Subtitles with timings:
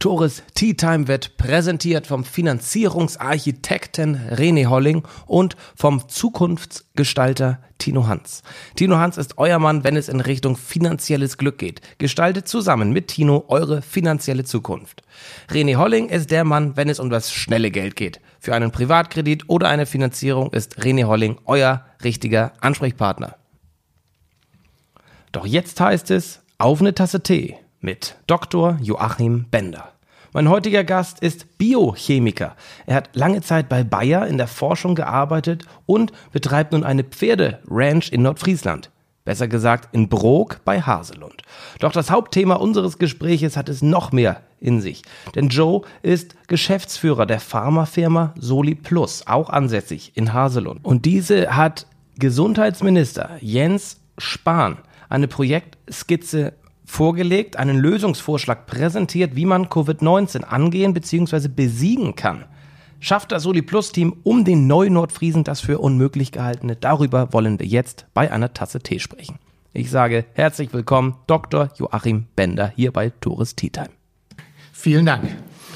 [0.00, 8.42] Tores Tea Time wird präsentiert vom Finanzierungsarchitekten René Holling und vom Zukunftsgestalter Tino Hans.
[8.76, 11.82] Tino Hans ist euer Mann, wenn es in Richtung finanzielles Glück geht.
[11.98, 15.02] Gestaltet zusammen mit Tino eure finanzielle Zukunft.
[15.50, 18.22] René Holling ist der Mann, wenn es um das schnelle Geld geht.
[18.38, 23.36] Für einen Privatkredit oder eine Finanzierung ist René Holling euer richtiger Ansprechpartner.
[25.32, 28.78] Doch jetzt heißt es auf eine Tasse Tee mit Dr.
[28.82, 29.92] Joachim Bender.
[30.32, 32.54] Mein heutiger Gast ist Biochemiker.
[32.86, 38.12] Er hat lange Zeit bei Bayer in der Forschung gearbeitet und betreibt nun eine Pferderanch
[38.12, 38.90] in Nordfriesland.
[39.24, 41.42] Besser gesagt in Brok bei Haselund.
[41.80, 45.02] Doch das Hauptthema unseres Gespräches hat es noch mehr in sich.
[45.34, 50.84] Denn Joe ist Geschäftsführer der Pharmafirma Soli Plus, auch ansässig in Haselund.
[50.84, 51.86] Und diese hat
[52.20, 56.52] Gesundheitsminister Jens Spahn eine Projektskizze
[56.90, 61.48] vorgelegt, einen Lösungsvorschlag präsentiert, wie man Covid-19 angehen bzw.
[61.48, 62.44] besiegen kann.
[62.98, 66.76] Schafft das Soli Plus Team um den Neu-Nordfriesen das für unmöglich gehaltene?
[66.76, 69.38] Darüber wollen wir jetzt bei einer Tasse Tee sprechen.
[69.72, 71.70] Ich sage herzlich willkommen, Dr.
[71.78, 73.90] Joachim Bender hier bei Tourist Tea Time.
[74.72, 75.24] Vielen Dank.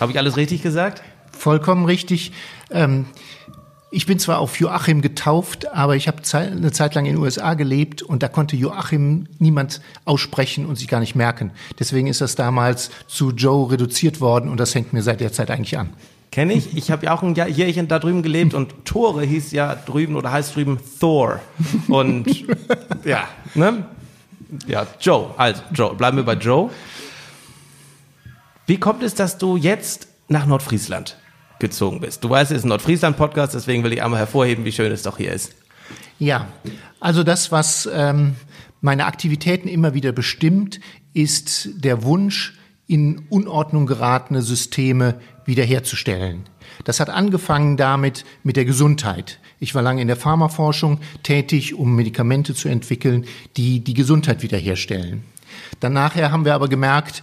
[0.00, 1.02] Habe ich alles richtig gesagt?
[1.30, 2.32] Vollkommen richtig.
[2.70, 3.06] Ähm,
[3.94, 7.54] ich bin zwar auf Joachim getauft, aber ich habe eine Zeit lang in den USA
[7.54, 11.52] gelebt und da konnte Joachim niemand aussprechen und sich gar nicht merken.
[11.78, 15.50] Deswegen ist das damals zu Joe reduziert worden und das hängt mir seit der Zeit
[15.50, 15.90] eigentlich an.
[16.32, 16.76] Kenne ich.
[16.76, 20.32] Ich habe ja auch ein Jährchen da drüben gelebt und Tore hieß ja drüben oder
[20.32, 21.40] heißt drüben Thor.
[21.86, 22.26] Und
[23.04, 23.86] ja, ne?
[24.66, 25.30] Ja, Joe.
[25.36, 25.94] Also, Joe.
[25.94, 26.70] Bleiben wir bei Joe.
[28.66, 31.16] Wie kommt es, dass du jetzt nach Nordfriesland
[31.58, 32.24] gezogen bist.
[32.24, 35.16] Du weißt, es ist ein Nordfriesland-Podcast, deswegen will ich einmal hervorheben, wie schön es doch
[35.16, 35.54] hier ist.
[36.18, 36.48] Ja,
[37.00, 38.36] also das, was ähm,
[38.80, 40.80] meine Aktivitäten immer wieder bestimmt,
[41.12, 42.54] ist der Wunsch,
[42.86, 45.14] in Unordnung geratene Systeme
[45.46, 46.44] wiederherzustellen.
[46.84, 49.38] Das hat angefangen damit mit der Gesundheit.
[49.58, 53.24] Ich war lange in der Pharmaforschung tätig, um Medikamente zu entwickeln,
[53.56, 55.22] die die Gesundheit wiederherstellen.
[55.80, 57.22] Danach haben wir aber gemerkt,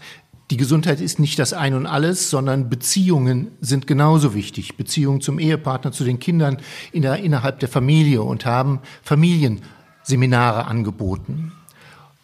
[0.52, 4.76] die Gesundheit ist nicht das Ein und alles, sondern Beziehungen sind genauso wichtig.
[4.76, 6.58] Beziehungen zum Ehepartner, zu den Kindern
[6.92, 11.54] in der, innerhalb der Familie und haben Familienseminare angeboten.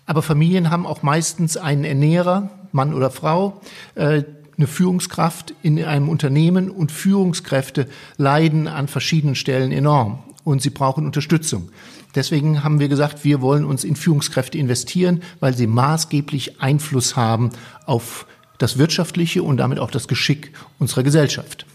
[0.06, 3.62] Aber Familien haben auch meistens einen Ernährer, Mann oder Frau,
[3.96, 4.24] äh,
[4.58, 11.06] eine Führungskraft in einem Unternehmen und Führungskräfte leiden an verschiedenen Stellen enorm und sie brauchen
[11.06, 11.70] Unterstützung.
[12.16, 17.50] Deswegen haben wir gesagt, wir wollen uns in Führungskräfte investieren, weil sie maßgeblich Einfluss haben
[17.86, 18.26] auf
[18.58, 21.66] das Wirtschaftliche und damit auch das Geschick unserer Gesellschaft.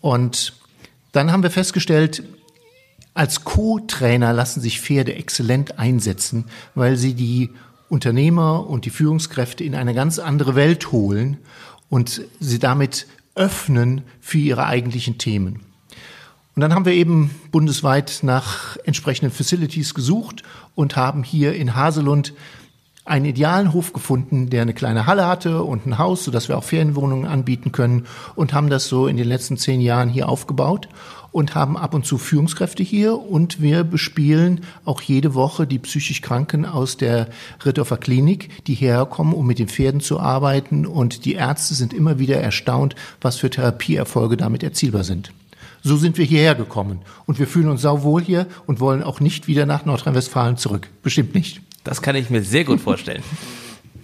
[0.00, 0.52] Und
[1.10, 2.22] dann haben wir festgestellt,
[3.12, 6.44] als Co-Trainer lassen sich Pferde exzellent einsetzen,
[6.76, 7.50] weil sie die
[7.88, 11.38] Unternehmer und die Führungskräfte in eine ganz andere Welt holen
[11.88, 15.69] und sie damit öffnen für ihre eigentlichen Themen.
[16.54, 20.42] Und dann haben wir eben bundesweit nach entsprechenden Facilities gesucht
[20.74, 22.34] und haben hier in Haselund
[23.04, 26.64] einen idealen Hof gefunden, der eine kleine Halle hatte und ein Haus, sodass wir auch
[26.64, 28.06] Ferienwohnungen anbieten können
[28.36, 30.88] und haben das so in den letzten zehn Jahren hier aufgebaut
[31.32, 36.20] und haben ab und zu Führungskräfte hier und wir bespielen auch jede Woche die psychisch
[36.20, 37.28] Kranken aus der
[37.64, 41.94] Ritthofer Klinik, die hierher kommen, um mit den Pferden zu arbeiten und die Ärzte sind
[41.94, 45.32] immer wieder erstaunt, was für Therapieerfolge damit erzielbar sind.
[45.82, 47.00] So sind wir hierher gekommen.
[47.26, 50.88] Und wir fühlen uns sauwohl hier und wollen auch nicht wieder nach Nordrhein-Westfalen zurück.
[51.02, 51.62] Bestimmt nicht.
[51.84, 53.22] Das kann ich mir sehr gut vorstellen.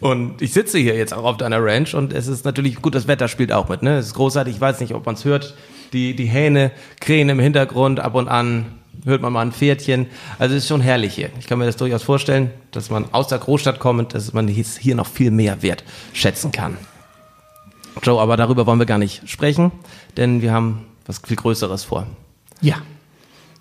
[0.00, 3.08] Und ich sitze hier jetzt auch auf deiner Ranch und es ist natürlich gut, das
[3.08, 3.82] Wetter spielt auch mit.
[3.82, 3.96] Ne?
[3.96, 5.54] Es ist großartig, ich weiß nicht, ob man es hört.
[5.94, 6.70] Die, die Hähne
[7.00, 8.66] krähen im Hintergrund, ab und an
[9.04, 10.06] hört man mal ein Pferdchen.
[10.38, 11.30] Also es ist schon herrlich hier.
[11.38, 14.94] Ich kann mir das durchaus vorstellen, dass man aus der Großstadt kommt, dass man hier
[14.94, 16.76] noch viel mehr Wert schätzen kann.
[18.02, 19.72] Joe, aber darüber wollen wir gar nicht sprechen,
[20.16, 22.06] denn wir haben was viel Größeres vor.
[22.60, 22.76] Ja.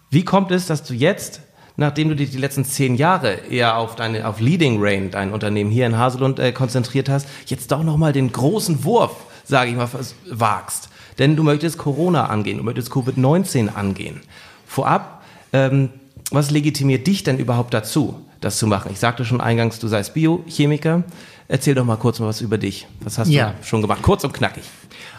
[0.10, 1.42] Wie kommt es, dass du jetzt,
[1.78, 5.72] nachdem du dich die letzten zehn Jahre eher auf deine, auf Leading Rain, dein Unternehmen
[5.72, 9.90] hier in Haselund äh, konzentriert hast, jetzt doch nochmal den großen Wurf, sage ich mal,
[10.30, 10.90] wagst?
[11.18, 14.22] Denn du möchtest Corona angehen, du möchtest Covid-19 angehen.
[14.68, 15.90] Vorab, ähm,
[16.32, 18.92] was legitimiert dich denn überhaupt dazu, das zu machen?
[18.92, 21.04] Ich sagte schon eingangs, du seist Biochemiker.
[21.48, 22.88] Erzähl doch mal kurz mal was über dich.
[23.02, 23.54] Was hast ja.
[23.60, 24.02] du schon gemacht?
[24.02, 24.64] Kurz und knackig.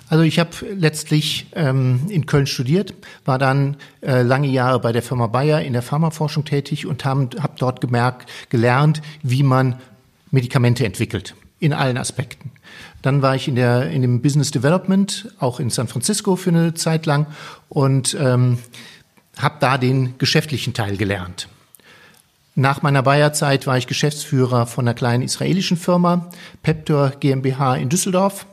[0.09, 2.95] Also ich habe letztlich ähm, in Köln studiert,
[3.25, 7.31] war dann äh, lange Jahre bei der Firma Bayer in der Pharmaforschung tätig und habe
[7.41, 9.77] hab dort gemerkt, gelernt, wie man
[10.31, 12.53] Medikamente entwickelt in allen Aspekten.
[13.03, 16.75] Dann war ich in, der, in dem Business Development, auch in San Francisco für eine
[16.75, 17.27] Zeit lang
[17.69, 18.59] und ähm,
[19.39, 21.49] habe da den geschäftlichen Teil gelernt.
[22.59, 26.31] Nach meiner Bayer-Zeit war ich Geschäftsführer von einer kleinen israelischen Firma,
[26.63, 28.47] Peptor GmbH in Düsseldorf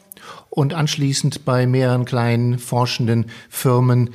[0.49, 4.09] und anschließend bei mehreren kleinen forschenden Firmen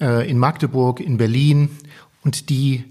[0.00, 1.76] äh, in Magdeburg, in Berlin.
[2.22, 2.84] Und die,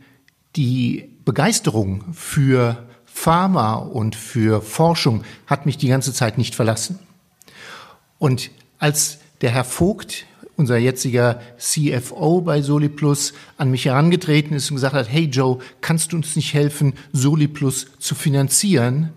[0.57, 6.99] die Begeisterung für Pharma und für Forschung hat mich die ganze Zeit nicht verlassen.
[8.19, 10.25] Und als der Herr Vogt
[10.61, 16.13] unser jetziger CFO bei SoliPlus, an mich herangetreten ist und gesagt hat, hey Joe, kannst
[16.13, 19.09] du uns nicht helfen, SoliPlus zu finanzieren?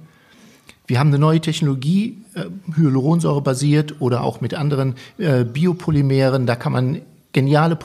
[0.87, 2.45] Wir haben eine neue Technologie, äh,
[2.77, 7.03] Hyaluronsäure basiert oder auch mit anderen äh, Biopolymeren, da kann man
[7.33, 7.77] geniale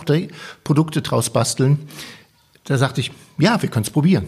[0.64, 1.80] Produkte draus basteln.
[2.64, 4.26] Da sagte ich, ja, wir können es probieren.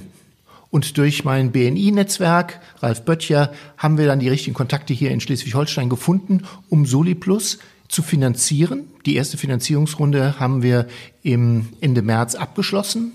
[0.71, 5.89] Und durch mein BNI-Netzwerk, Ralf Böttcher, haben wir dann die richtigen Kontakte hier in Schleswig-Holstein
[5.89, 7.59] gefunden, um SoliPlus
[7.91, 8.85] zu finanzieren.
[9.05, 10.87] Die erste Finanzierungsrunde haben wir
[11.23, 13.11] im Ende März abgeschlossen.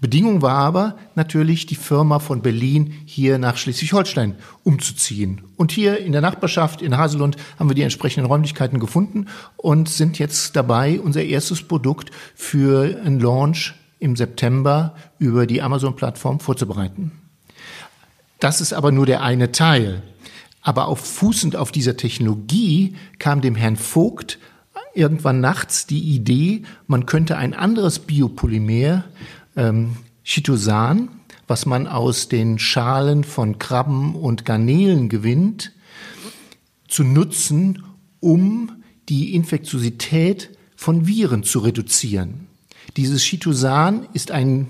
[0.00, 5.42] Bedingung war aber natürlich, die Firma von Berlin hier nach Schleswig-Holstein umzuziehen.
[5.56, 9.26] Und hier in der Nachbarschaft in Haselund haben wir die entsprechenden Räumlichkeiten gefunden
[9.58, 16.40] und sind jetzt dabei, unser erstes Produkt für einen Launch im September über die Amazon-Plattform
[16.40, 17.12] vorzubereiten.
[18.38, 20.02] Das ist aber nur der eine Teil.
[20.62, 24.38] Aber auf fußend auf dieser Technologie kam dem Herrn Vogt
[24.94, 29.04] irgendwann nachts die Idee, man könnte ein anderes Biopolymer,
[29.56, 31.08] ähm, Chitosan,
[31.46, 35.72] was man aus den Schalen von Krabben und Garnelen gewinnt,
[36.88, 37.84] zu nutzen,
[38.20, 42.46] um die Infektiosität von Viren zu reduzieren.
[42.96, 44.68] Dieses Chitosan ist ein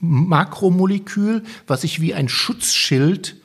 [0.00, 3.36] Makromolekül, was sich wie ein Schutzschild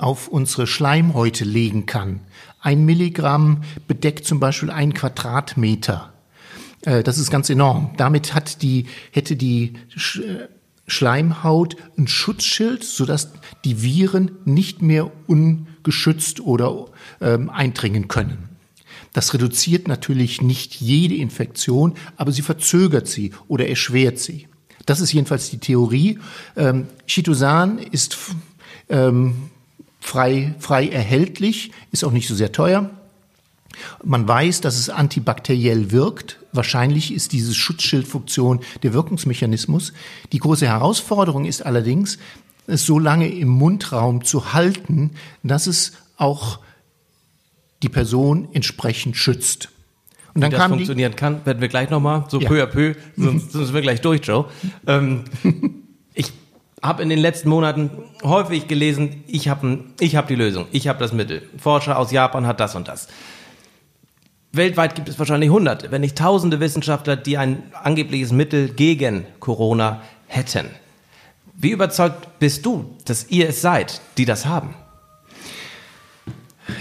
[0.00, 2.20] auf unsere Schleimhäute legen kann.
[2.60, 6.12] Ein Milligramm bedeckt zum Beispiel einen Quadratmeter.
[6.82, 7.90] Äh, das ist ganz enorm.
[7.96, 10.48] Damit hat die, hätte die äh,
[10.86, 13.32] Schleimhaut ein Schutzschild, sodass
[13.64, 16.86] die Viren nicht mehr ungeschützt oder
[17.20, 18.48] ähm, eindringen können.
[19.12, 24.46] Das reduziert natürlich nicht jede Infektion, aber sie verzögert sie oder erschwert sie.
[24.86, 26.18] Das ist jedenfalls die Theorie.
[26.56, 28.16] Ähm, Chitosan ist
[28.88, 29.49] ähm,
[30.00, 32.90] frei, frei erhältlich, ist auch nicht so sehr teuer.
[34.02, 36.38] Man weiß, dass es antibakteriell wirkt.
[36.52, 39.92] Wahrscheinlich ist diese Schutzschildfunktion der Wirkungsmechanismus.
[40.32, 42.18] Die große Herausforderung ist allerdings,
[42.66, 45.12] es so lange im Mundraum zu halten,
[45.42, 46.58] dass es auch
[47.82, 49.70] die Person entsprechend schützt.
[50.34, 52.48] Und dann Wie das funktionieren kann, werden wir gleich nochmal, so ja.
[52.48, 54.46] peu à peu, sonst sind wir gleich durch, Joe.
[54.86, 55.24] Ähm,
[56.14, 56.32] ich
[56.82, 57.90] habe in den letzten Monaten
[58.22, 61.42] häufig gelesen, ich habe hab die Lösung, ich habe das Mittel.
[61.58, 63.08] Forscher aus Japan hat das und das.
[64.52, 70.02] Weltweit gibt es wahrscheinlich Hunderte, wenn nicht Tausende Wissenschaftler, die ein angebliches Mittel gegen Corona
[70.26, 70.66] hätten.
[71.54, 74.74] Wie überzeugt bist du, dass ihr es seid, die das haben?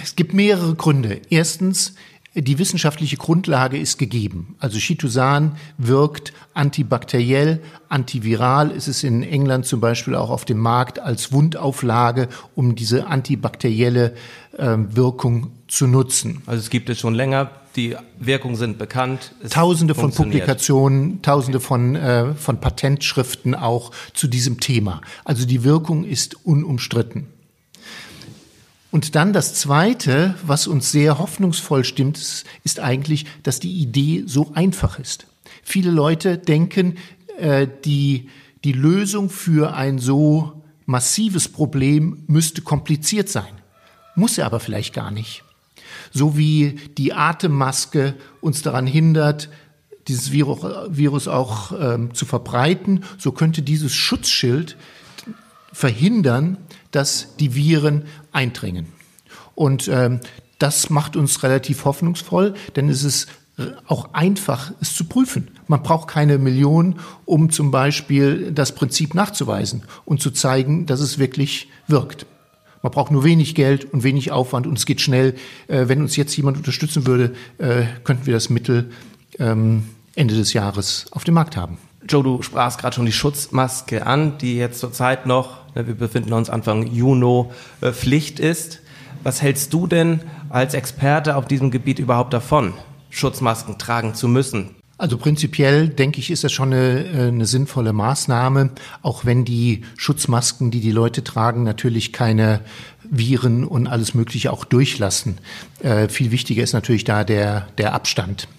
[0.02, 1.22] Es gibt mehrere Gründe.
[1.30, 1.96] Erstens,
[2.42, 4.56] die wissenschaftliche Grundlage ist gegeben.
[4.60, 8.72] Also Chitosan wirkt antibakteriell, antiviral.
[8.72, 14.14] Es ist in England zum Beispiel auch auf dem Markt als Wundauflage, um diese antibakterielle
[14.58, 16.42] äh, Wirkung zu nutzen.
[16.46, 17.52] Also es gibt es schon länger.
[17.76, 19.34] Die Wirkungen sind bekannt.
[19.50, 25.02] Tausende von Publikationen, tausende von, äh, von Patentschriften auch zu diesem Thema.
[25.24, 27.28] Also die Wirkung ist unumstritten.
[28.92, 32.18] Und dann das Zweite, was uns sehr hoffnungsvoll stimmt,
[32.64, 35.28] ist eigentlich, dass die Idee so einfach ist.
[35.64, 36.98] Viele Leute denken,
[37.38, 38.30] äh, die,
[38.64, 43.54] die Lösung für ein so massives Problem müsste kompliziert sein.
[44.16, 45.44] Muss er aber vielleicht gar nicht.
[46.12, 49.50] So wie die Atemmaske uns daran hindert,
[50.08, 54.76] dieses Virus, Virus auch ähm, zu verbreiten, so könnte dieses Schutzschild
[55.72, 56.58] verhindern,
[56.92, 58.88] dass die Viren eindringen.
[59.56, 60.20] Und ähm,
[60.58, 63.28] das macht uns relativ hoffnungsvoll, denn es ist
[63.88, 65.50] auch einfach, es zu prüfen.
[65.68, 71.20] Man braucht keine Millionen, um zum Beispiel das Prinzip nachzuweisen und zu zeigen, dass es
[71.20, 72.26] wirklich wirkt.
[72.82, 75.36] Man braucht nur wenig Geld und wenig Aufwand und es geht schnell.
[75.68, 78.92] Äh, wenn uns jetzt jemand unterstützen würde, äh, könnten wir das Mittel
[79.38, 79.84] ähm,
[80.16, 81.78] Ende des Jahres auf dem Markt haben.
[82.08, 86.50] Joe, du sprachst gerade schon die Schutzmaske an, die jetzt zurzeit noch, wir befinden uns
[86.50, 87.50] Anfang Juni,
[87.82, 88.82] äh, Pflicht ist.
[89.24, 92.74] Was hältst du denn als Experte auf diesem Gebiet überhaupt davon,
[93.10, 94.76] Schutzmasken tragen zu müssen?
[94.98, 98.72] Also prinzipiell denke ich, ist das schon eine, äh, eine sinnvolle Maßnahme,
[99.02, 102.60] auch wenn die Schutzmasken, die die Leute tragen, natürlich keine
[103.10, 105.38] Viren und alles Mögliche auch durchlassen.
[105.82, 108.50] Äh, viel wichtiger ist natürlich da der, der Abstand.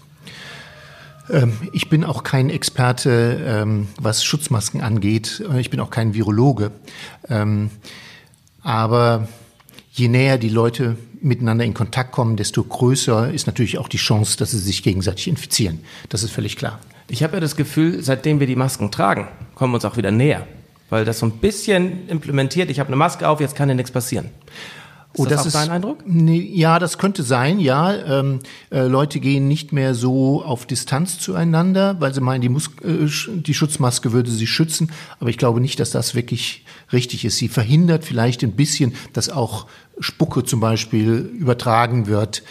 [1.32, 5.42] Ähm, ich bin auch kein Experte, ähm, was Schutzmasken angeht.
[5.58, 6.72] Ich bin auch kein Virologe.
[7.28, 7.70] Ähm,
[8.62, 9.28] aber
[9.92, 14.38] je näher die Leute miteinander in Kontakt kommen, desto größer ist natürlich auch die Chance,
[14.38, 15.80] dass sie sich gegenseitig infizieren.
[16.08, 16.78] Das ist völlig klar.
[17.08, 20.10] Ich habe ja das Gefühl, seitdem wir die Masken tragen, kommen wir uns auch wieder
[20.10, 20.46] näher.
[20.88, 23.92] Weil das so ein bisschen implementiert, ich habe eine Maske auf, jetzt kann ja nichts
[23.92, 24.30] passieren.
[25.12, 26.04] Ist oh, das, das ist dein Eindruck?
[26.06, 27.58] Nee, ja, das könnte sein.
[27.58, 28.38] Ja, ähm,
[28.70, 33.08] äh, Leute gehen nicht mehr so auf Distanz zueinander, weil sie meinen, die, Mus äh,
[33.40, 34.92] die Schutzmaske würde sie schützen.
[35.18, 37.38] Aber ich glaube nicht, dass das wirklich richtig ist.
[37.38, 39.66] Sie verhindert vielleicht ein bisschen, dass auch
[39.98, 42.44] Spucke zum Beispiel übertragen wird.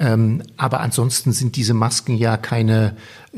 [0.00, 2.96] Ähm, aber ansonsten sind diese Masken ja keine,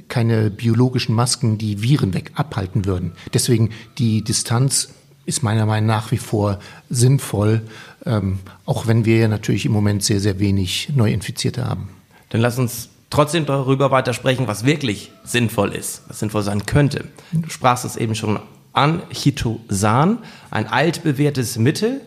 [0.08, 3.12] keine biologischen Masken, die Viren weg abhalten würden.
[3.34, 4.90] Deswegen die Distanz
[5.26, 6.58] ist meiner Meinung nach nach wie vor
[6.88, 7.62] sinnvoll,
[8.06, 11.90] ähm, auch wenn wir natürlich im Moment sehr, sehr wenig Neuinfizierte haben.
[12.30, 17.04] Dann lass uns trotzdem darüber weiter sprechen, was wirklich sinnvoll ist, was sinnvoll sein könnte.
[17.32, 18.38] Du sprachst es eben schon
[18.72, 20.18] an, Chitosan,
[20.50, 22.00] ein altbewährtes Mittel.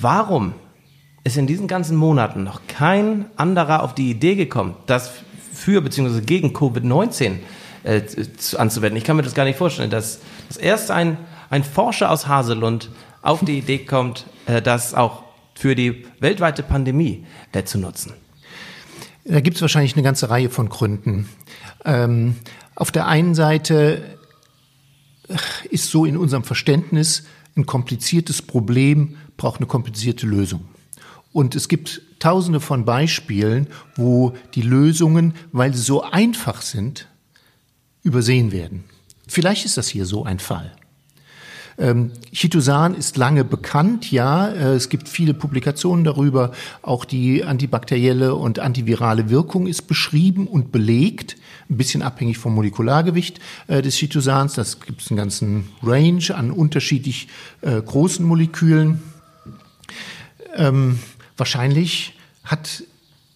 [0.00, 0.54] Warum
[1.24, 5.10] ist in diesen ganzen Monaten noch kein anderer auf die Idee gekommen, das
[5.52, 6.22] für bzw.
[6.22, 7.34] gegen Covid-19
[7.84, 8.02] äh,
[8.56, 8.96] anzuwenden?
[8.96, 11.18] Ich kann mir das gar nicht vorstellen, dass das erste ein
[11.52, 12.88] ein Forscher aus Haselund
[13.22, 15.22] auf die Idee kommt, äh, das auch
[15.54, 18.12] für die weltweite Pandemie äh, zu nutzen?
[19.24, 21.28] Da gibt es wahrscheinlich eine ganze Reihe von Gründen.
[21.84, 22.36] Ähm,
[22.74, 24.02] auf der einen Seite
[25.28, 25.36] äh,
[25.70, 27.24] ist so in unserem Verständnis
[27.56, 30.68] ein kompliziertes Problem braucht eine komplizierte Lösung.
[31.32, 37.08] Und es gibt tausende von Beispielen, wo die Lösungen, weil sie so einfach sind,
[38.02, 38.84] übersehen werden.
[39.28, 40.72] Vielleicht ist das hier so ein Fall.
[41.78, 44.48] Ähm, Chitosan ist lange bekannt, ja.
[44.48, 46.52] Äh, es gibt viele Publikationen darüber.
[46.82, 51.36] Auch die antibakterielle und antivirale Wirkung ist beschrieben und belegt.
[51.70, 54.54] Ein bisschen abhängig vom Molekulargewicht äh, des Chitosans.
[54.54, 57.28] Das gibt es einen ganzen Range an unterschiedlich
[57.62, 59.02] äh, großen Molekülen.
[60.56, 60.98] Ähm,
[61.36, 62.14] wahrscheinlich
[62.44, 62.84] hat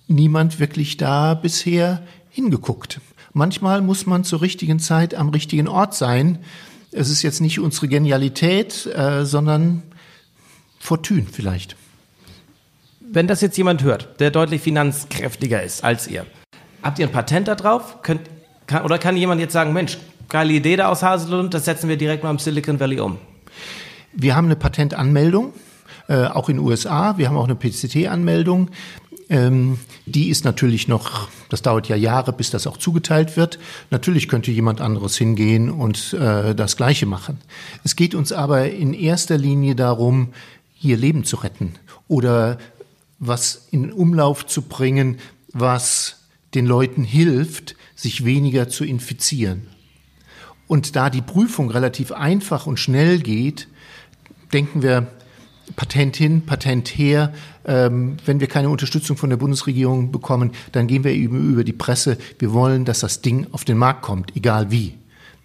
[0.09, 3.01] niemand wirklich da bisher hingeguckt.
[3.33, 6.39] Manchmal muss man zur richtigen Zeit am richtigen Ort sein
[6.93, 9.83] es ist jetzt nicht unsere Genialität, äh, sondern
[10.79, 11.77] Fortune vielleicht.
[13.01, 16.27] Wenn das jetzt jemand hört, der deutlich finanzkräftiger ist als ihr,
[16.83, 18.03] habt ihr ein Patent darauf?
[18.03, 18.23] Könnt,
[18.67, 21.97] kann, oder kann jemand jetzt sagen, Mensch, geile Idee da aus Haselund, das setzen wir
[21.97, 23.19] direkt mal im Silicon Valley um?
[24.13, 25.53] Wir haben eine Patentanmeldung,
[26.09, 27.19] äh, auch in den USA.
[27.19, 28.71] Wir haben auch eine PCT-Anmeldung.
[29.29, 33.59] Ähm, die ist natürlich noch, das dauert ja Jahre, bis das auch zugeteilt wird.
[33.91, 37.39] Natürlich könnte jemand anderes hingehen und äh, das Gleiche machen.
[37.83, 40.29] Es geht uns aber in erster Linie darum,
[40.75, 41.75] hier Leben zu retten
[42.07, 42.59] oder
[43.19, 45.19] was in Umlauf zu bringen,
[45.53, 46.19] was
[46.55, 49.69] den Leuten hilft, sich weniger zu infizieren.
[50.69, 53.69] Und da die Prüfung relativ einfach und schnell geht,
[54.53, 55.09] denken wir,
[55.75, 57.33] Patent hin, Patent her.
[57.65, 61.73] Ähm, wenn wir keine Unterstützung von der Bundesregierung bekommen, dann gehen wir eben über die
[61.73, 62.19] Presse.
[62.39, 64.95] Wir wollen, dass das Ding auf den Markt kommt, egal wie.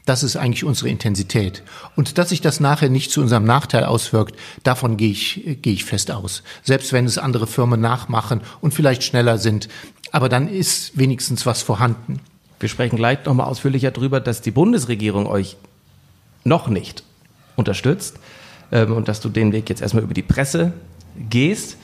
[0.06, 1.64] Das ist eigentlich unsere Intensität.
[1.96, 5.86] Und dass sich das nachher nicht zu unserem Nachteil auswirkt, davon gehe ich, gehe ich
[5.86, 6.44] fest aus.
[6.64, 9.70] Selbst wenn es andere Firmen nachmachen und vielleicht schneller sind.
[10.12, 12.20] Aber dann ist wenigstens was vorhanden.
[12.60, 15.58] Wir sprechen gleich nochmal ausführlicher darüber, dass die Bundesregierung euch
[16.44, 17.04] noch nicht
[17.56, 18.18] unterstützt
[18.72, 20.74] ähm, und dass du den Weg jetzt erstmal über die Presse
[21.30, 21.78] gehst.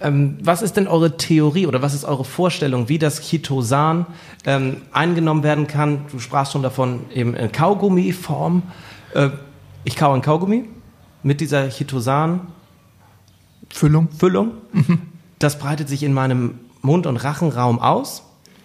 [0.00, 4.06] Ähm, was ist denn eure Theorie oder was ist eure Vorstellung, wie das Chitosan
[4.44, 6.06] ähm, eingenommen werden kann?
[6.10, 8.62] Du sprachst schon davon eben in Kaugummi-Form.
[9.14, 9.30] Äh,
[9.84, 10.64] ich kaue ein Kaugummi
[11.22, 12.40] mit dieser Chitosan
[13.70, 14.08] Füllung.
[14.10, 14.52] Füllung.
[14.72, 15.02] Mhm.
[15.38, 18.22] Das breitet sich in meinem Mund- und Rachenraum aus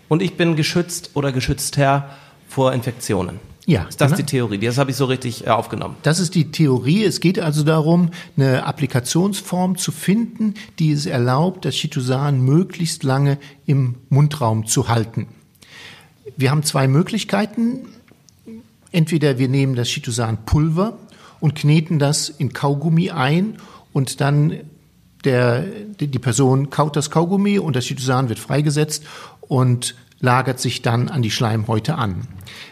[0.08, 2.10] und ich bin geschützt oder geschützter
[2.48, 3.39] vor Infektionen.
[3.70, 4.18] Ja, ist das genau.
[4.18, 4.58] die Theorie?
[4.58, 5.96] Das habe ich so richtig äh, aufgenommen.
[6.02, 7.04] Das ist die Theorie.
[7.04, 13.38] Es geht also darum, eine Applikationsform zu finden, die es erlaubt, das Chitosan möglichst lange
[13.68, 15.28] im Mundraum zu halten.
[16.36, 17.86] Wir haben zwei Möglichkeiten.
[18.92, 20.98] Entweder wir nehmen das Chitosan-Pulver
[21.40, 23.58] und kneten das in Kaugummi ein
[23.94, 24.62] und dann
[25.26, 25.62] der,
[26.00, 29.04] die Person kaut das Kaugummi und das Chitosan wird freigesetzt
[29.42, 32.28] und lagert sich dann an die Schleimhäute an.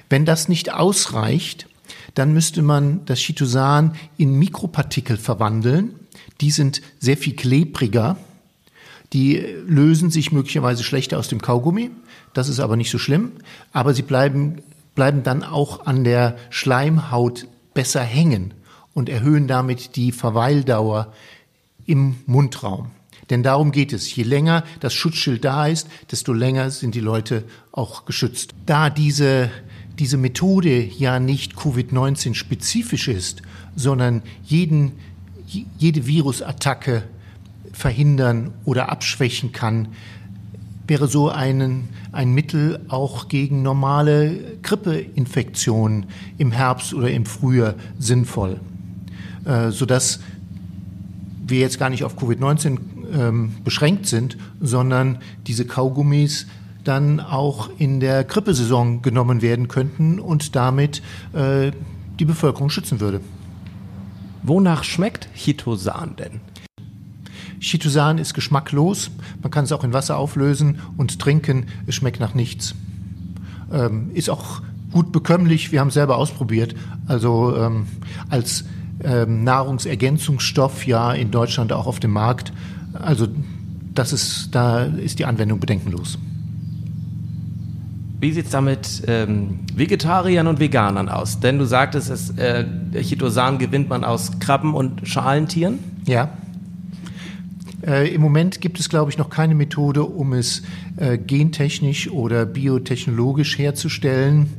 [0.10, 1.68] Wenn das nicht ausreicht,
[2.16, 5.96] dann müsste man das Chitosan in Mikropartikel verwandeln.
[6.42, 8.18] Die sind sehr viel klebriger.
[9.13, 11.92] Die lösen sich möglicherweise schlechter aus dem Kaugummi.
[12.34, 13.34] Das ist aber nicht so schlimm.
[13.72, 14.62] Aber sie bleiben,
[14.96, 18.54] bleiben dann auch an der Schleimhaut besser hängen
[18.94, 21.13] und erhöhen damit die Verweildauer
[21.86, 22.92] im Mundraum.
[23.29, 24.15] Denn darum geht es.
[24.15, 28.53] Je länger das Schutzschild da ist, desto länger sind die Leute auch geschützt.
[28.65, 29.50] Da diese,
[30.00, 33.41] diese Methode ja nicht Covid-19 spezifisch ist,
[33.75, 34.93] sondern jeden,
[35.77, 37.03] jede Virusattacke
[37.74, 39.89] verhindern oder abschwächen kann,
[40.88, 46.05] wäre so ein, ein Mittel auch gegen normale Grippeinfektionen
[46.38, 48.62] im Herbst oder im Frühjahr sinnvoll,
[49.46, 50.22] äh, sodass
[51.46, 52.79] wir jetzt gar nicht auf Covid-19
[53.14, 56.48] ähm, beschränkt sind, sondern diese Kaugummis
[56.84, 61.02] dann auch in der Grippesaison genommen werden könnten und damit
[61.34, 61.72] äh,
[62.20, 63.22] die Bevölkerung schützen würde.
[64.44, 66.40] Wonach schmeckt Chitosan denn?
[67.60, 69.12] Chitosan ist geschmacklos.
[69.42, 71.66] Man kann es auch in Wasser auflösen und trinken.
[71.88, 72.76] Es schmeckt nach nichts.
[73.72, 74.62] Ähm, ist auch
[74.92, 75.72] gut bekömmlich.
[75.72, 76.76] Wir haben es selber ausprobiert.
[77.08, 77.88] Also ähm,
[78.30, 78.66] als
[79.04, 82.54] ähm, Nahrungsergänzungsstoff ja in Deutschland auch auf dem Markt.
[83.00, 83.27] Also
[83.94, 86.18] das ist, da ist die Anwendung bedenkenlos.
[88.20, 91.39] Wie sieht es da mit ähm, Vegetariern und Veganern aus?
[91.39, 92.66] Denn du sagtest, es, äh,
[93.04, 95.77] Chitosan gewinnt man aus Krabben und Schalentieren.
[96.06, 96.30] Ja.
[97.86, 100.63] Äh, Im Moment gibt es, glaube ich, noch keine Methode, um es
[100.96, 104.50] äh, gentechnisch oder biotechnologisch herzustellen.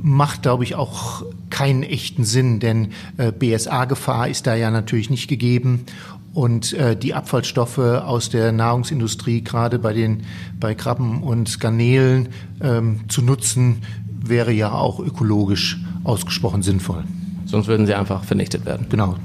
[0.00, 5.26] Macht, glaube ich, auch keinen echten Sinn, denn äh, BSA-Gefahr ist da ja natürlich nicht
[5.26, 5.86] gegeben.
[6.32, 10.22] Und äh, die Abfallstoffe aus der Nahrungsindustrie, gerade bei den
[10.60, 12.28] bei Krabben und Garnelen
[12.60, 13.82] ähm, zu nutzen,
[14.22, 17.04] wäre ja auch ökologisch ausgesprochen sinnvoll.
[17.46, 18.86] Sonst würden sie einfach vernichtet werden.
[18.90, 19.16] Genau.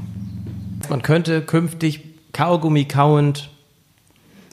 [0.90, 2.02] Man könnte künftig
[2.34, 3.50] Kaugummi kauend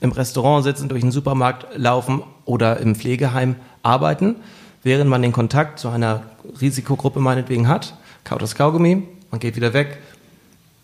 [0.00, 4.37] im Restaurant sitzen, durch den Supermarkt laufen oder im Pflegeheim arbeiten,
[4.82, 6.25] während man den Kontakt zu einer
[6.61, 7.94] Risikogruppe meinetwegen hat,
[8.25, 9.99] kaut das Kaugummi, man geht wieder weg,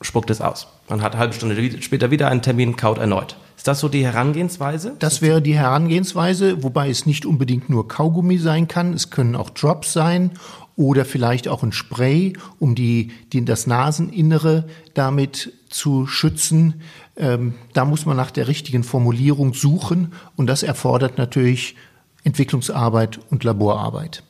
[0.01, 0.69] spuckt es aus.
[0.89, 3.37] Man hat eine halbe Stunde später wieder einen Termin, kaut erneut.
[3.57, 4.95] Ist das so die Herangehensweise?
[4.99, 8.95] Das wäre die Herangehensweise, wobei es nicht unbedingt nur Kaugummi sein kann.
[8.95, 10.31] Es können auch Drops sein
[10.77, 16.83] oder vielleicht auch ein Spray, um die, die das Naseninnere damit zu schützen.
[17.17, 21.75] Ähm, da muss man nach der richtigen Formulierung suchen und das erfordert natürlich
[22.23, 24.23] Entwicklungsarbeit und Laborarbeit.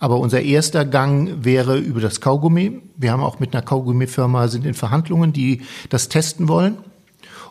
[0.00, 2.80] Aber unser erster Gang wäre über das Kaugummi.
[2.96, 5.60] Wir haben auch mit einer Kaugummifirma sind in Verhandlungen, die
[5.90, 6.78] das testen wollen.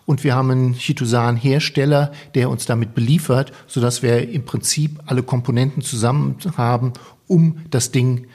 [0.07, 5.83] Und wir haben einen Chitosan-Hersteller, der uns damit beliefert, sodass wir im Prinzip alle Komponenten
[5.83, 6.93] zusammen haben,
[7.27, 8.25] um das Ding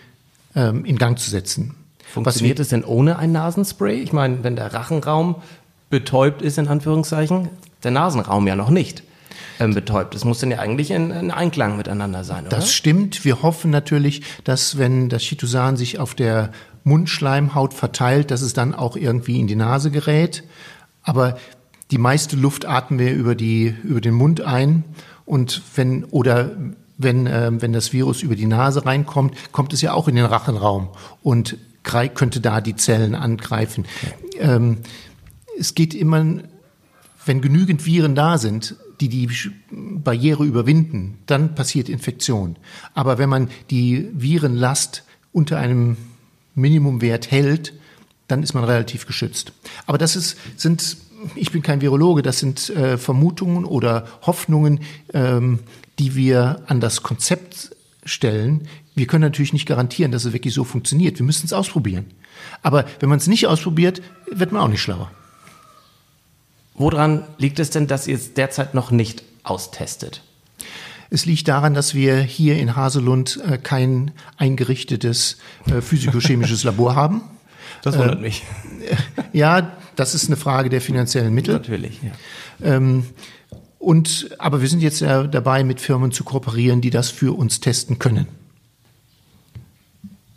[0.55, 1.75] ähm, in Gang zu setzen.
[2.13, 3.97] Funktioniert es denn ohne ein Nasenspray?
[3.97, 5.37] Ich meine, wenn der Rachenraum
[5.91, 7.49] betäubt ist, in Anführungszeichen,
[7.83, 9.03] der Nasenraum ja noch nicht
[9.61, 10.15] ähm, betäubt.
[10.15, 12.57] Das muss dann ja eigentlich in, in Einklang miteinander sein, oder?
[12.57, 13.25] Das stimmt.
[13.25, 16.51] Wir hoffen natürlich, dass wenn das Chitosan sich auf der
[16.85, 20.45] Mundschleimhaut verteilt, dass es dann auch irgendwie in die Nase gerät.
[21.03, 21.39] Aber
[21.91, 24.85] die meiste Luft atmen wir über, die, über den Mund ein.
[25.25, 26.51] Und wenn, oder
[26.99, 30.27] wenn, äh, wenn das Virus über die Nase reinkommt, kommt es ja auch in den
[30.27, 30.89] Rachenraum.
[31.23, 33.85] Und könnte da die Zellen angreifen.
[34.39, 34.79] Ähm,
[35.59, 36.25] es geht immer,
[37.27, 39.29] wenn genügend Viren da sind, die die
[39.71, 42.57] Barriere überwinden, dann passiert Infektion.
[42.95, 45.97] Aber wenn man die Virenlast unter einem
[46.55, 47.73] Minimumwert hält,
[48.29, 49.53] dann ist man relativ geschützt.
[49.87, 50.97] Aber das ist, sind,
[51.35, 54.81] ich bin kein Virologe, das sind äh, Vermutungen oder Hoffnungen,
[55.13, 55.59] ähm,
[55.99, 60.63] die wir an das Konzept stellen, wir können natürlich nicht garantieren, dass es wirklich so
[60.65, 61.19] funktioniert.
[61.19, 62.07] Wir müssen es ausprobieren.
[62.63, 65.11] Aber wenn man es nicht ausprobiert, wird man auch nicht schlauer.
[66.75, 70.23] Woran liegt es denn, dass ihr es derzeit noch nicht austestet?
[71.11, 77.23] Es liegt daran, dass wir hier in Haselund äh, kein eingerichtetes äh, physikochemisches Labor haben.
[77.83, 78.43] Das wundert äh, mich.
[79.33, 81.55] ja, das ist eine Frage der finanziellen Mittel.
[81.55, 82.01] Natürlich.
[82.03, 82.75] Ja.
[82.77, 83.05] Ähm,
[83.79, 87.61] und, aber wir sind jetzt ja dabei, mit Firmen zu kooperieren, die das für uns
[87.61, 88.27] testen können.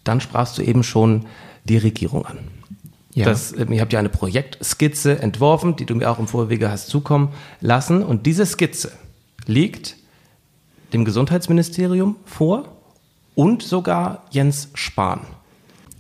[0.04, 1.26] Dann sprachst du eben schon
[1.64, 2.40] die Regierung an.
[3.18, 3.26] Ja.
[3.26, 6.88] Das, ähm, ihr habt ja eine Projektskizze entworfen, die du mir auch im Vorwege hast
[6.90, 7.30] zukommen
[7.62, 8.04] lassen.
[8.04, 8.92] Und diese Skizze
[9.48, 9.96] liegt
[10.94, 12.78] dem Gesundheitsministerium vor
[13.34, 15.22] und sogar Jens Spahn.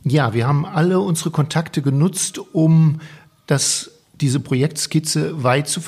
[0.04, 3.02] Ja, wir haben alle unsere Kontakte genutzt, um
[3.48, 3.90] das,
[4.22, 5.82] diese Projektskizze weit zu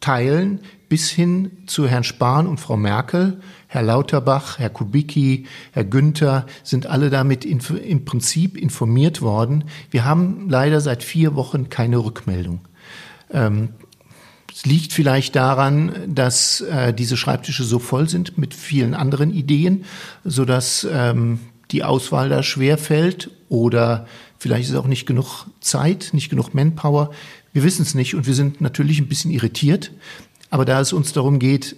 [0.00, 3.40] verteilen, bis hin zu Herrn Spahn und Frau Merkel.
[3.66, 9.64] Herr Lauterbach, Herr Kubicki, Herr Günther sind alle damit in, im Prinzip informiert worden.
[9.90, 12.60] Wir haben leider seit vier Wochen keine Rückmeldung.
[13.30, 13.70] Ähm,
[14.54, 19.84] es liegt vielleicht daran, dass äh, diese Schreibtische so voll sind mit vielen anderen Ideen,
[20.24, 24.06] so dass ähm, die Auswahl da schwer fällt oder
[24.38, 27.10] vielleicht ist auch nicht genug Zeit, nicht genug Manpower.
[27.58, 29.90] Wir wissen es nicht und wir sind natürlich ein bisschen irritiert.
[30.48, 31.74] Aber da es uns darum geht,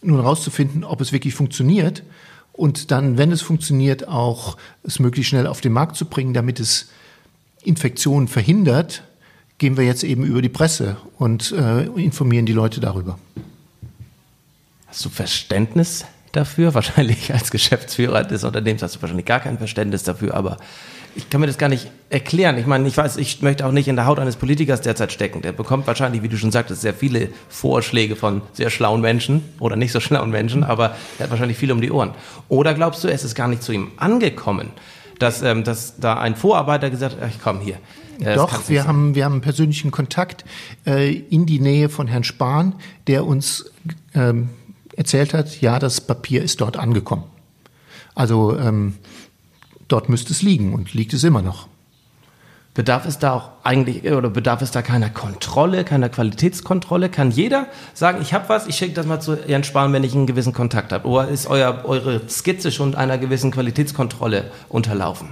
[0.00, 2.04] nun herauszufinden, ob es wirklich funktioniert
[2.52, 6.60] und dann, wenn es funktioniert, auch es möglichst schnell auf den Markt zu bringen, damit
[6.60, 6.90] es
[7.64, 9.02] Infektionen verhindert,
[9.58, 13.18] gehen wir jetzt eben über die Presse und äh, informieren die Leute darüber.
[14.86, 16.72] Hast du Verständnis dafür?
[16.74, 20.58] Wahrscheinlich als Geschäftsführer des Unternehmens hast du wahrscheinlich gar kein Verständnis dafür, aber
[21.16, 22.58] ich kann mir das gar nicht erklären.
[22.58, 25.42] Ich meine, ich weiß, ich möchte auch nicht in der Haut eines Politikers derzeit stecken.
[25.42, 29.76] Der bekommt wahrscheinlich, wie du schon sagtest, sehr viele Vorschläge von sehr schlauen Menschen oder
[29.76, 32.12] nicht so schlauen Menschen, aber er hat wahrscheinlich viel um die Ohren.
[32.48, 34.70] Oder glaubst du, es ist gar nicht zu ihm angekommen,
[35.18, 37.78] dass, ähm, dass da ein Vorarbeiter gesagt hat, ich komme hier.
[38.20, 40.44] Äh, Doch, wir haben, wir haben einen persönlichen Kontakt
[40.86, 42.74] äh, in die Nähe von Herrn Spahn,
[43.06, 43.70] der uns
[44.14, 44.50] ähm,
[44.94, 47.24] erzählt hat, ja, das Papier ist dort angekommen.
[48.14, 48.94] Also ähm,
[49.88, 51.68] dort müsste es liegen und liegt es immer noch.
[52.76, 57.08] Bedarf es da auch eigentlich oder bedarf es da keiner Kontrolle, keiner Qualitätskontrolle?
[57.08, 60.14] Kann jeder sagen, ich habe was, ich schicke das mal zu Jens Spahn, wenn ich
[60.14, 61.08] einen gewissen Kontakt habe?
[61.08, 65.28] Oder ist euer, eure Skizze schon einer gewissen Qualitätskontrolle unterlaufen?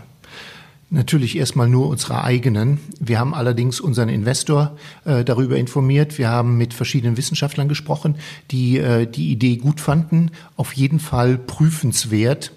[0.88, 2.78] Natürlich erstmal nur unsere eigenen.
[2.98, 6.16] Wir haben allerdings unseren Investor äh, darüber informiert.
[6.16, 8.14] Wir haben mit verschiedenen Wissenschaftlern gesprochen,
[8.52, 10.30] die äh, die Idee gut fanden.
[10.56, 12.52] Auf jeden Fall prüfenswert.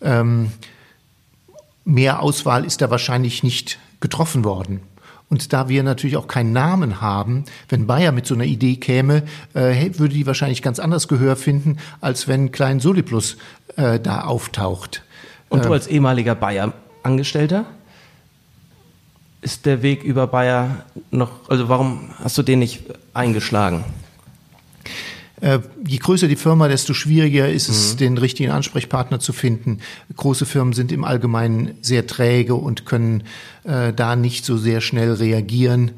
[0.00, 0.52] Ähm,
[1.90, 4.80] mehr Auswahl ist da wahrscheinlich nicht getroffen worden.
[5.28, 9.22] Und da wir natürlich auch keinen Namen haben, wenn Bayer mit so einer Idee käme,
[9.54, 13.36] äh, würde die wahrscheinlich ganz anders Gehör finden, als wenn Klein Soliplus
[13.76, 15.02] äh, da auftaucht.
[15.48, 16.72] Und du äh, als ehemaliger Bayer
[17.02, 17.64] Angestellter?
[19.40, 22.82] Ist der Weg über Bayer noch, also warum hast du den nicht
[23.14, 23.84] eingeschlagen?
[25.40, 27.98] Äh, je größer die Firma, desto schwieriger ist es, mhm.
[27.98, 29.78] den richtigen Ansprechpartner zu finden.
[30.14, 33.24] Große Firmen sind im Allgemeinen sehr träge und können
[33.64, 35.92] äh, da nicht so sehr schnell reagieren.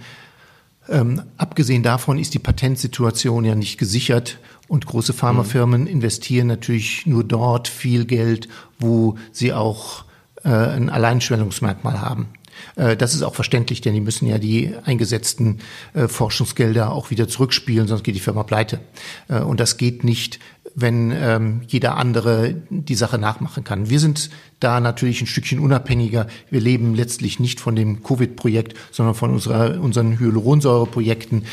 [0.89, 5.87] Ähm, abgesehen davon ist die Patentsituation ja nicht gesichert und große Pharmafirmen mhm.
[5.87, 10.05] investieren natürlich nur dort viel Geld, wo sie auch
[10.45, 12.29] äh, ein Alleinstellungsmerkmal haben.
[12.77, 15.59] Äh, das ist auch verständlich, denn die müssen ja die eingesetzten
[15.95, 18.81] äh, Forschungsgelder auch wieder zurückspielen, sonst geht die Firma pleite.
[19.29, 20.39] Und das geht nicht,
[20.75, 23.91] wenn ähm, jeder andere die Sache nachmachen kann.
[23.91, 26.27] Wir sind da natürlich ein Stückchen unabhängiger.
[26.51, 31.45] Wir leben letztlich nicht von dem Covid-Projekt, sondern von unserer, unseren Hyaluronsäure-Projekten.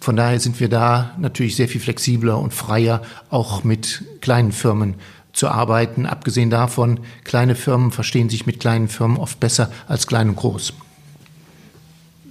[0.00, 4.94] von daher sind wir da natürlich sehr viel flexibler und freier, auch mit kleinen Firmen
[5.34, 6.06] zu arbeiten.
[6.06, 10.72] Abgesehen davon, kleine Firmen verstehen sich mit kleinen Firmen oft besser als klein und groß.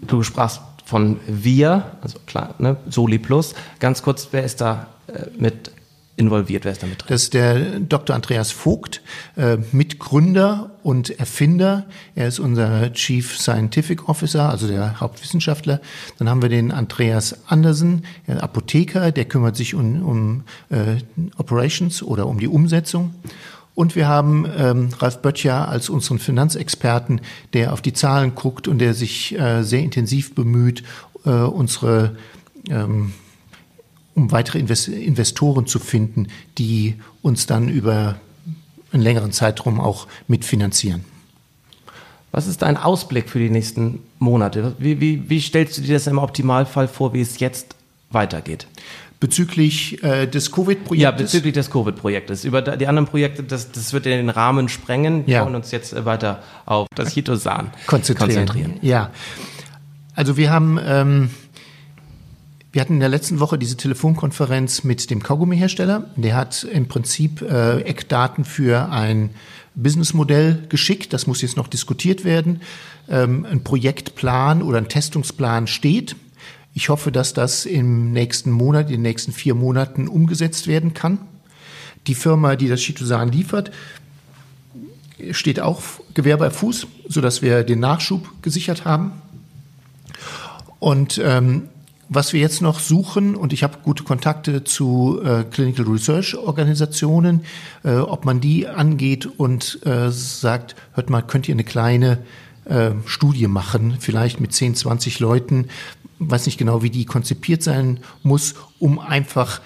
[0.07, 3.53] Du sprachst von wir, also klar, ne, Soli Plus.
[3.79, 5.71] Ganz kurz, wer ist da äh, mit
[6.15, 6.65] involviert?
[6.65, 7.07] Wer ist damit drin?
[7.09, 8.15] Das ist der Dr.
[8.15, 9.01] Andreas Vogt,
[9.35, 11.85] äh, Mitgründer und Erfinder.
[12.15, 15.81] Er ist unser Chief Scientific Officer, also der Hauptwissenschaftler.
[16.19, 20.97] Dann haben wir den Andreas Andersen, der Apotheker, der kümmert sich um, um äh,
[21.37, 23.13] Operations oder um die Umsetzung.
[23.75, 27.21] Und wir haben ähm, Ralf Böttcher als unseren Finanzexperten,
[27.53, 30.83] der auf die Zahlen guckt und der sich äh, sehr intensiv bemüht,
[31.25, 32.15] äh, unsere
[32.69, 33.13] ähm,
[34.15, 38.15] um weitere Investoren zu finden, die uns dann über
[38.91, 41.03] einen längeren Zeitraum auch mitfinanzieren.
[42.31, 44.75] Was ist dein Ausblick für die nächsten Monate?
[44.79, 47.75] Wie, wie, wie stellst du dir das im Optimalfall vor, wie es jetzt
[48.09, 48.67] weitergeht?
[49.19, 51.01] Bezüglich äh, des Covid-Projektes?
[51.01, 52.43] Ja, bezüglich des Covid-Projektes.
[52.43, 55.25] Über die anderen Projekte, das, das wird in den Rahmen sprengen.
[55.27, 55.45] Wir ja.
[55.45, 58.47] wollen uns jetzt äh, weiter auf das Chitosan konzentrieren.
[58.47, 58.79] konzentrieren.
[58.81, 59.11] Ja,
[60.15, 61.29] also wir haben ähm,
[62.73, 66.09] wir hatten in der letzten Woche diese Telefonkonferenz mit dem Kaugummihersteller.
[66.15, 69.29] Der hat im Prinzip äh, Eckdaten für ein
[69.75, 71.13] Businessmodell geschickt.
[71.13, 72.63] Das muss jetzt noch diskutiert werden.
[73.07, 76.15] Ähm, ein Projektplan oder ein Testungsplan steht.
[76.73, 81.19] Ich hoffe, dass das im nächsten Monat, in den nächsten vier Monaten umgesetzt werden kann.
[82.07, 83.69] Die Firma, die das Chitosan liefert,
[85.29, 85.83] steht auch
[86.15, 89.11] Gewehr bei Fuß, sodass wir den Nachschub gesichert haben.
[90.79, 91.69] Und ähm,
[92.13, 97.41] was wir jetzt noch suchen, und ich habe gute Kontakte zu äh, Clinical Research Organisationen,
[97.83, 102.19] äh, ob man die angeht und äh, sagt, hört mal, könnt ihr eine kleine
[102.65, 105.67] äh, Studie machen, vielleicht mit 10, 20 Leuten,
[106.19, 109.61] weiß nicht genau, wie die konzipiert sein muss, um einfach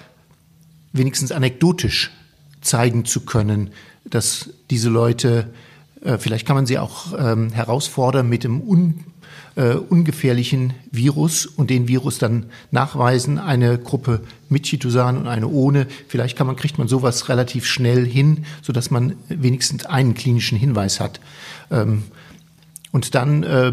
[0.92, 2.10] wenigstens anekdotisch
[2.60, 3.70] zeigen zu können,
[4.04, 5.52] dass diese Leute,
[6.02, 9.04] äh, vielleicht kann man sie auch ähm, herausfordern mit dem un
[9.56, 15.86] äh, ungefährlichen Virus und den Virus dann nachweisen, eine Gruppe mit Chitosan und eine ohne.
[16.08, 21.00] Vielleicht kann man, kriegt man sowas relativ schnell hin, sodass man wenigstens einen klinischen Hinweis
[21.00, 21.20] hat.
[21.70, 22.04] Ähm,
[22.92, 23.72] und dann äh,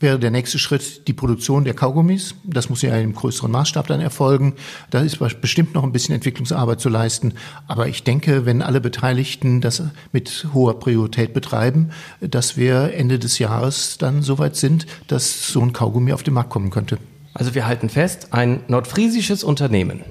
[0.00, 2.34] wäre der nächste Schritt die Produktion der Kaugummis.
[2.44, 4.54] Das muss ja im größeren Maßstab dann erfolgen.
[4.90, 7.34] Da ist bestimmt noch ein bisschen Entwicklungsarbeit zu leisten.
[7.66, 9.82] Aber ich denke, wenn alle Beteiligten das
[10.12, 15.72] mit hoher Priorität betreiben, dass wir Ende des Jahres dann soweit sind, dass so ein
[15.72, 16.98] Kaugummi auf den Markt kommen könnte.
[17.34, 20.02] Also wir halten fest, ein nordfriesisches Unternehmen,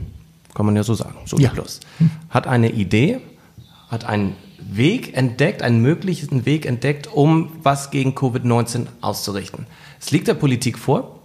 [0.54, 1.50] kann man ja so sagen, so Ja.
[1.50, 1.80] plus,
[2.30, 3.20] hat eine Idee,
[3.90, 4.36] hat einen
[4.70, 9.66] Weg entdeckt, einen möglichen Weg entdeckt, um was gegen Covid-19 auszurichten.
[10.00, 11.20] Es liegt der Politik vor,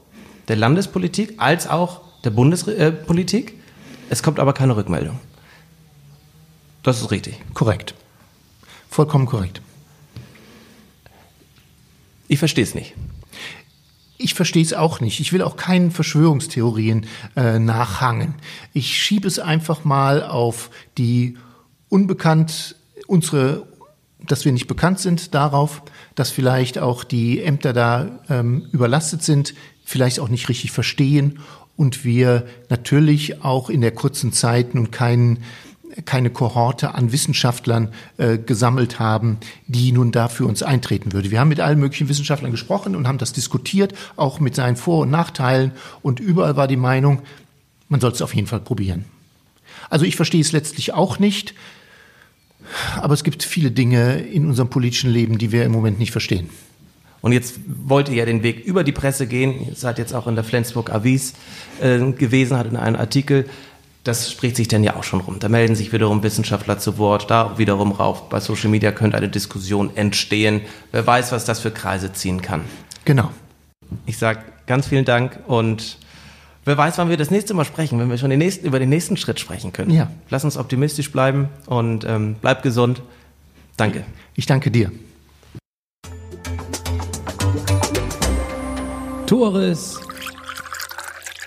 [0.49, 3.59] der Landespolitik als auch der Bundespolitik.
[4.11, 5.19] Es kommt aber keine Rückmeldung.
[6.83, 7.41] Das ist richtig.
[7.55, 7.95] Korrekt.
[8.91, 9.61] Vollkommen korrekt.
[12.29, 12.95] Ich verstehe es nicht.
[14.19, 15.21] Ich verstehe es auch nicht.
[15.21, 18.35] Ich will auch keinen Verschwörungstheorien äh, nachhangen.
[18.73, 21.37] Ich schiebe es einfach mal auf die
[21.89, 22.77] unbekannt,
[23.13, 23.67] unsere,
[24.27, 25.83] dass wir nicht bekannt sind, darauf,
[26.15, 31.41] dass vielleicht auch die Ämter da ähm, überlastet sind, vielleicht auch nicht richtig verstehen
[31.77, 35.45] und wir natürlich auch in der kurzen Zeit nun keinen
[36.07, 41.31] keine Kohorte an Wissenschaftlern äh, gesammelt haben, die nun da für uns eintreten würde.
[41.31, 45.01] Wir haben mit allen möglichen Wissenschaftlern gesprochen und haben das diskutiert, auch mit seinen Vor-
[45.01, 45.73] und Nachteilen.
[46.01, 47.21] Und überall war die Meinung,
[47.91, 49.05] man soll es auf jeden Fall probieren.
[49.91, 51.55] Also ich verstehe es letztlich auch nicht,
[53.01, 56.49] aber es gibt viele Dinge in unserem politischen Leben, die wir im Moment nicht verstehen.
[57.21, 59.69] Und jetzt wollt ihr ja den Weg über die Presse gehen.
[59.69, 61.35] Ihr seid jetzt auch in der Flensburg Avis
[61.81, 63.49] äh, gewesen, hat in einem Artikel.
[64.03, 65.39] Das spricht sich dann ja auch schon rum.
[65.39, 68.29] Da melden sich wiederum Wissenschaftler zu Wort, da wiederum rauf.
[68.29, 70.63] Bei Social Media könnte eine Diskussion entstehen.
[70.91, 72.63] Wer weiß, was das für Kreise ziehen kann.
[73.05, 73.31] Genau.
[74.07, 75.99] Ich sage ganz vielen Dank und
[76.65, 78.89] wer weiß, wann wir das nächste Mal sprechen, wenn wir schon den nächsten, über den
[78.89, 79.91] nächsten Schritt sprechen können.
[79.91, 80.11] Ja.
[80.31, 83.03] Lass uns optimistisch bleiben und ähm, bleib gesund.
[83.77, 84.05] Danke.
[84.35, 84.93] Ich danke dir.
[89.27, 90.01] Tores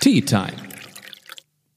[0.00, 0.52] Tea Time.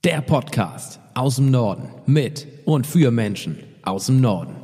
[0.03, 4.58] Der Podcast aus dem Norden mit und für Menschen aus dem Norden.